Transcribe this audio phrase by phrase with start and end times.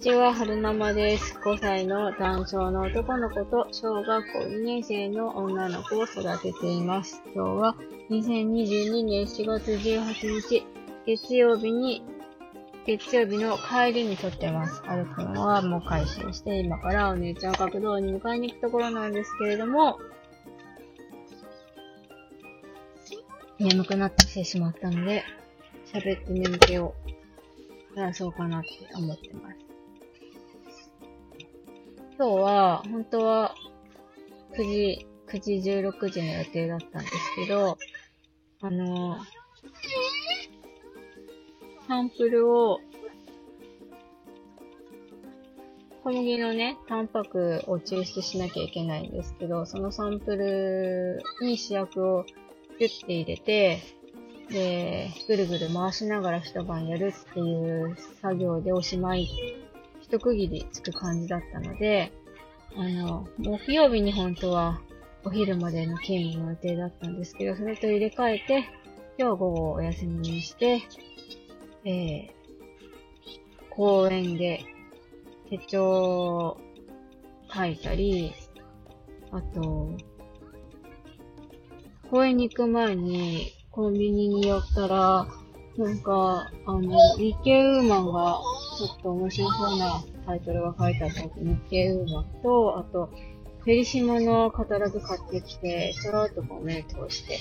[0.00, 1.36] ちは、春生です。
[1.44, 7.20] 5歳の男性の男の子と小学校2年生の女の子を育てています。
[7.34, 7.76] 今日は
[8.08, 10.64] 2022年4月18日、
[11.04, 12.04] 月曜日に、
[12.86, 14.80] 月曜日の帰りに撮ってます。
[14.84, 19.98] はるくんはもう改心して、今からお姉ちゃんを学童に迎えに行くところなんですけれども、
[23.58, 25.24] 眠くなってきてしまったので、
[25.92, 26.94] 喋って眠気を
[27.96, 29.67] 話そうかなって思ってます。
[32.18, 33.54] 今日は、本当は
[34.56, 37.78] 9時、9時16時の予定だったんですけど、
[38.60, 39.18] あの、
[41.86, 42.80] サンプルを、
[46.02, 52.24] 小麦のね、タンパクを抽出しなきゃいけないんですけど、そのサンプルに試薬を
[52.80, 53.78] ギュッて入れて、
[54.50, 59.28] で、ぐるぐる回しながら一晩やるっていう作業でおしまい、
[60.10, 62.10] 一区切りつく感じだったので、
[62.74, 64.80] あの、木曜日に本当は
[65.22, 68.64] お昼までの勤務の予定だったんですけど、それと入れ替えて、
[69.18, 70.80] 今日午後お休みにして、
[71.84, 72.30] えー、
[73.68, 74.64] 公園で
[75.50, 76.60] 手帳を
[77.52, 78.32] 書いたり、
[79.30, 79.90] あと、
[82.10, 85.26] 公園に行く前にコンビニに寄ったら、
[85.76, 88.40] なんか、あの、日経ウーマンが、
[88.78, 91.28] ちょっと面白そうなタイトルが書いてあった日
[91.68, 93.10] 経ウーマンと、あと、
[93.58, 97.38] フェリシモのカタログ買ってきて、ちょろっとこう目通して。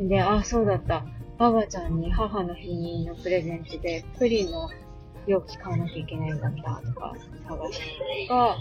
[0.00, 1.06] で、あ、そうだった。
[1.38, 4.68] ババちゃんに母の日のプレゼントで、プリンの
[5.28, 7.14] 容器買わなきゃいけないんだったとか、
[7.46, 8.58] 探したりとか、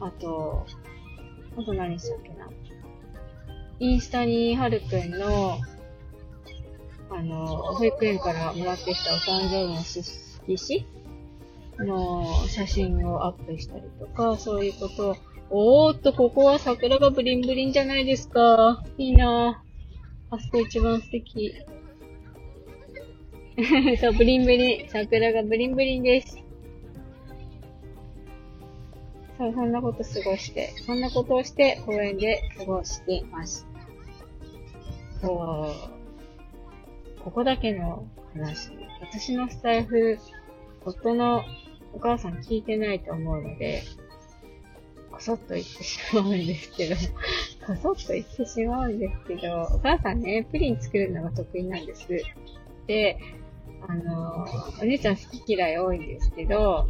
[0.00, 0.66] あと、
[1.56, 2.46] あと何したっけな。
[3.80, 5.58] インスタにはるくんの、
[7.10, 9.80] あの、保育園からもらってきたお誕生日の
[10.56, 10.86] 紙
[11.86, 15.16] の写真をアップしたりとか、そういうことを、
[15.50, 18.82] おーっと、ここは桜がブリンブリンじゃないですか。
[18.98, 19.68] いいなぁ。
[20.30, 21.54] あそこ一番素敵。
[24.00, 24.88] そう、ブリンブリン。
[24.88, 26.38] 桜がブリンブリンです。
[29.38, 33.66] そう、そんなこと過ごして、そんなことをして公園で過ごしています。
[35.20, 35.72] そ
[37.18, 38.70] う、ここだけの話。
[39.00, 40.18] 私のスタイフ、
[40.88, 41.44] 夫の
[41.92, 43.82] お母さん聞いてないと思うので、
[45.10, 46.96] こそっと言ってしまうんですけど、
[47.66, 52.06] こそっと言ってしまうんですけど、お母さんね、プリン作るのが得意なんです。
[52.86, 53.18] で、
[53.86, 54.46] あの、
[54.80, 56.88] お姉ちゃん好き嫌い多いんですけど、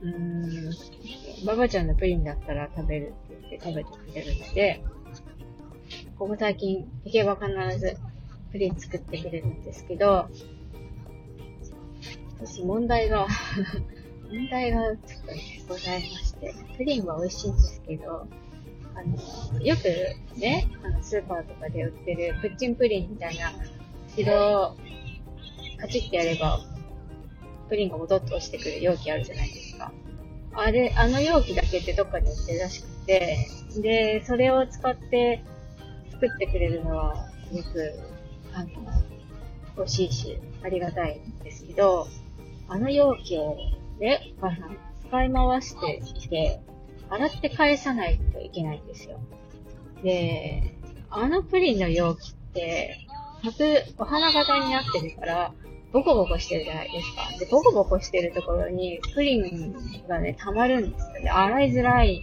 [0.00, 4.82] うーん、ばばちゃんのプリンだったら食べるって言って食べてくれるので、
[6.16, 7.96] ここ最近行けば必ず
[8.50, 10.28] プリン作ってくれるんですけど、
[12.40, 13.26] 私問題が
[14.30, 18.26] 問題がちょっとね、ございまして、プリンは美味しいんですけど、
[18.94, 23.52] あの、よくね、あの、スーパーとかで売ってるプッチンプリンみたいな、
[24.14, 24.76] 白、
[25.78, 26.60] カチッてやれば、
[27.68, 29.92] プリンが戻って落ちてくる容器あるじゃないですか。
[30.52, 33.38] あれ、あの容器だけってどっかに売ってるらしくて、
[33.80, 35.42] で、それを使って
[36.10, 38.00] 作ってくれるのは、すごく、
[38.52, 38.68] あの、
[39.76, 42.06] 欲しいし、ありがたいんですけど、
[42.68, 43.56] あの容器を
[43.98, 44.76] ね、お母さん、
[45.08, 46.60] 使い回してきて、
[47.10, 49.18] 洗って返さないといけないんですよ。
[50.02, 50.74] で、
[51.10, 53.06] あのプリンの容器って、
[53.98, 55.52] お花形になってるから、
[55.92, 57.38] ボコボコしてるじゃないですか。
[57.38, 59.74] で、ボコボコしてるところにプリン
[60.06, 61.30] がね、溜まるんですよね。
[61.30, 62.22] 洗いづらい、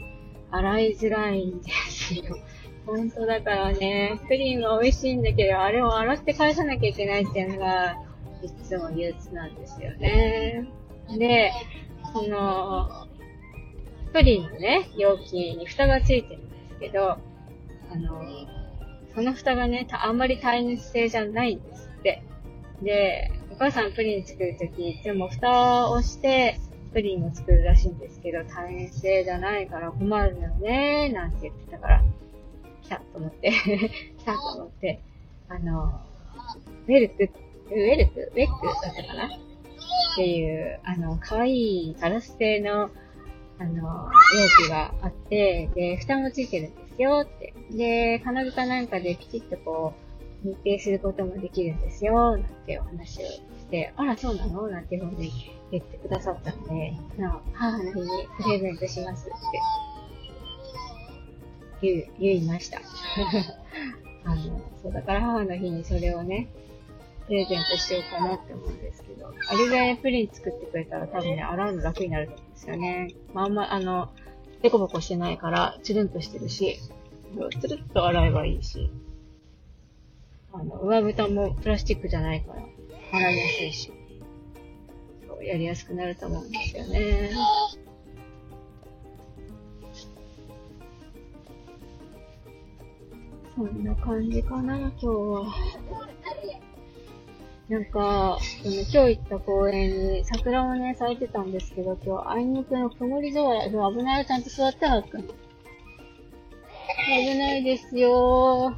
[0.52, 2.38] 洗いづらいんですよ。
[2.86, 7.98] 本当だからね、プリンは美味しいんだけど、あれを洗って返さなきゃいけないっていうのが、
[8.46, 10.68] いつも憂鬱なんですよね。
[11.18, 11.52] で、
[12.14, 13.08] その、
[14.14, 17.20] プリンのね、容器に蓋がついてるんですけど、あ
[17.96, 18.24] の、
[19.14, 22.24] その蓋がね、あんまり耐熱性じゃないんですって。
[22.82, 26.60] で、お母さんプリン作るとき、いつも蓋をして、
[26.94, 32.04] プリンを作るらしいんですけど、耐熱性じゃないから困るのよね、なんて言ってたから、
[32.82, 35.02] 来たと思って、来たと思って、
[35.50, 36.02] あの、
[36.88, 37.30] ウェルクっ、
[37.70, 39.26] ウェルクウェックだったかな？
[39.28, 41.52] っていう、あの、可愛
[41.92, 42.90] いガラス製の、
[43.60, 47.54] あの、容器があって、で、蓋もついてるんですよって。
[47.72, 49.94] で、金具かなんかでピチッとこ
[50.44, 54.68] う、密閉することもできるんですよ、なんてお話をして、あら、そうなの？
[54.68, 55.32] なんていうふうに
[55.72, 58.08] 言ってくださったので、な母の日に
[58.42, 59.36] プレゼントしますって
[61.82, 62.80] 言、言いました。
[64.24, 66.48] あの、そう、だから母の日にそれをね、
[67.28, 73.16] プレゼントしようかなって思うんですけど、あれでプリン作ってくれたら多分ね、洗うの楽になると思うんですよね。
[73.34, 74.10] まああんま、あの、
[74.62, 76.80] デコボコしてないから、チルンとしてるし、
[77.60, 78.92] つるっと洗えばいいし、
[80.54, 82.62] あの、上蓋もプラスチックじゃないから、
[83.12, 83.92] 洗いやすいし、
[85.28, 87.32] そうやりやすくなると思うんですよね。
[93.56, 95.46] そんな感じかな、今日は。
[97.68, 105.24] なんか、今日行った公園に桜もね、咲いてたんですけど、今日あいにくの曇り空、でも危ないよ、ちゃんと座ってはっくん。
[105.24, 105.30] 危
[107.40, 108.76] ないですよ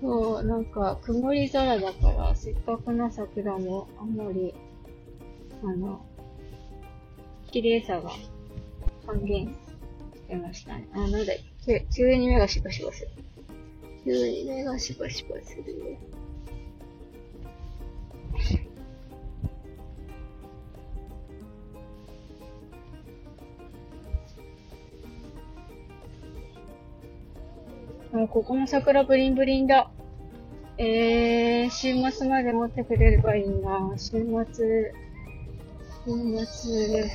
[0.00, 4.52] そう、なんか、曇り空だから、せっかくの桜もあんまり、
[5.62, 6.04] あの、
[7.52, 8.10] 綺麗さが
[9.06, 9.52] 半減し
[10.28, 10.88] てましたね。
[10.92, 11.32] あ、なんだ、
[11.94, 13.10] 急に目がシバシバする。
[14.06, 15.98] 急に目がシバシバする。
[28.14, 29.90] あ、ここも桜ブリンブリンだ。
[30.78, 33.92] えー、週末まで持ってくれればいいな。
[33.96, 34.92] 週末、
[36.04, 37.10] 週末、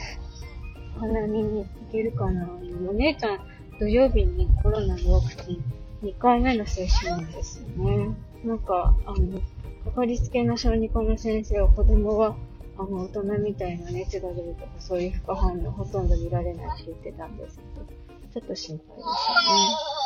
[1.00, 2.50] 花見に行けるかな。
[2.90, 3.40] お姉ちゃん、
[3.80, 8.16] 土曜日にコロナのワクチン2回目の接種なんですよね。
[8.44, 9.40] なんか、あの、
[9.86, 12.36] かかりつけの小児科の先生は子供は、
[12.78, 17.86] あの、大人みたいな熱が出るとか、そういう副反応ほとんど見られないって言ってたんですけど、
[18.34, 20.01] ちょっと心配ですよね。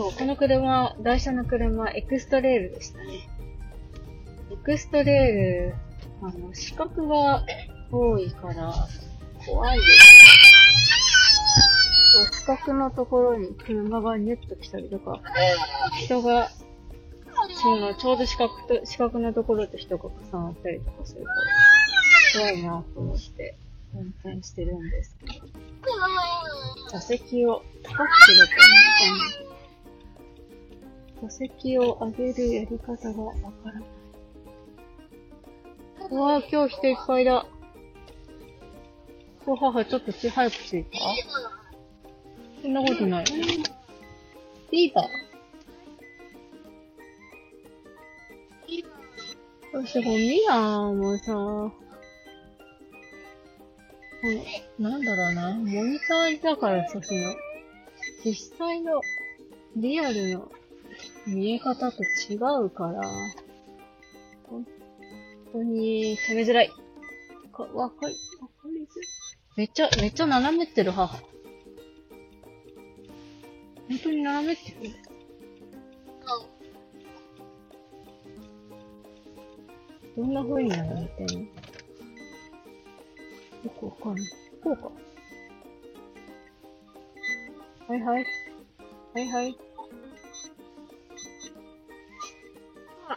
[0.00, 3.28] そう、この車、台車の車、エクストレールでしたね。
[4.50, 7.44] エクストレール、あの、死角が
[7.92, 8.72] 多いから、
[9.46, 10.00] 怖いです。
[12.16, 15.20] こう、四角のところに車がニュッと来たりとか、
[15.98, 16.48] 人が、
[17.60, 23.54] その、ちょうど四角と、四角のところと人が重なったりとかすると、怖いなと思って
[23.94, 25.46] 運転してるんですけど。
[26.90, 29.49] 座席を高くするといいかな。
[31.20, 33.84] 座席を上げるやり方がわからない。
[36.10, 37.46] うわぁ、今日人いっぱいだ。
[39.46, 40.90] う母ちょっと血早くついた？
[42.62, 43.24] そんなことない。
[44.70, 45.06] ビーバー？
[49.72, 51.32] そしてゴミやん、もうさ。
[54.78, 57.34] なんだろうな、モニターだからさ、その、
[58.24, 59.00] 実際の
[59.76, 60.52] リアルの
[61.26, 63.02] 見え方と違うから、
[64.48, 64.66] 本
[65.52, 66.70] 当に食べづらい。
[67.52, 68.86] か、わかり、わかりづらい。
[69.56, 71.16] めっちゃ、めっちゃ斜めってる母。
[73.88, 74.76] 本当に斜めってる
[80.16, 81.40] どんな風に斜めてんの？
[81.40, 81.48] よ
[83.78, 84.30] くわかんない。
[84.62, 84.90] こうか。
[87.88, 88.26] はいはい。
[89.14, 89.56] はいはい。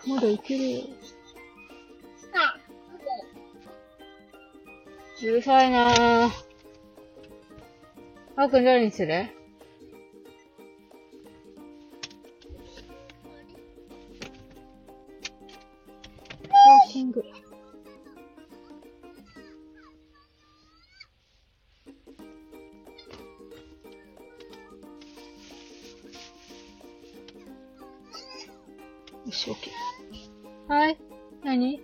[0.07, 0.81] まだいけるよ。
[5.21, 6.31] うるさいなぁ。
[8.35, 9.27] あーくん誰にする？
[29.34, 29.70] し、OK。
[30.68, 30.98] はい。
[31.44, 31.82] 何？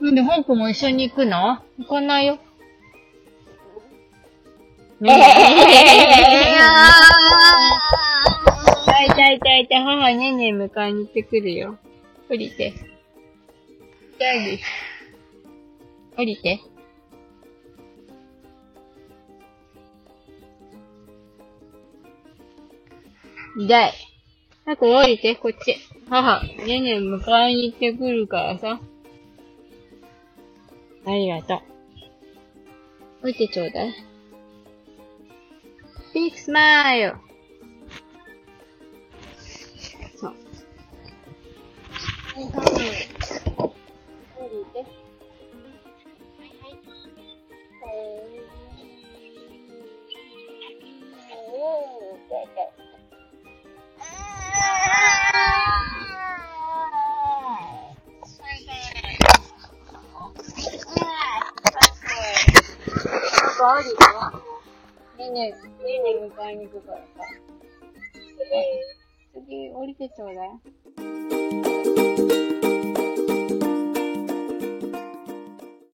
[0.00, 1.62] なんで、本校も一緒に行くの？
[1.78, 2.38] 行かないよ。
[5.00, 5.16] ねえ。
[9.04, 11.78] いたいたいた、母ねね迎えに行ってくるよ。
[12.30, 12.72] 降りて。
[16.16, 16.60] 降りて。
[23.60, 23.92] 痛い。
[24.64, 25.76] 早く降りて、こっち。
[26.08, 28.80] 母、ねね迎えに行ってくるからさ。
[31.04, 31.60] ありがとう。
[33.24, 33.94] 降りてちょうだい。
[36.14, 37.14] ピックスマイル
[40.16, 40.34] そう。
[63.68, 63.96] あるよ。
[65.18, 67.04] ねえねえ、ねえねえ迎えに行くからさ。
[69.34, 72.39] 次降りてちょうだい。